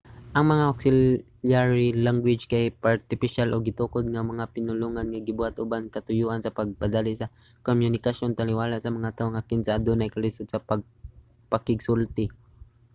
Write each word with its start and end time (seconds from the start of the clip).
ang 0.37 0.45
mga 0.51 0.63
auxiliary 0.73 1.87
language 2.07 2.43
kay 2.51 2.65
artipisyal 2.95 3.49
o 3.51 3.57
gitukod 3.67 4.05
nga 4.09 4.29
mga 4.31 4.49
pinulongan 4.55 5.07
nga 5.09 5.21
gibuhat 5.27 5.55
uban 5.63 5.83
ang 5.85 5.93
katuyoan 5.95 6.41
sa 6.41 6.55
pagpadali 6.59 7.11
sa 7.15 7.31
komunikasyon 7.67 8.31
taliwala 8.39 8.75
sa 8.79 8.93
mga 8.97 9.13
tawo 9.17 9.29
nga 9.31 9.47
kinsa 9.49 9.71
adunay 9.75 10.09
kalisud 10.11 10.47
sa 10.49 10.63
pagpakigsulti 10.69 12.25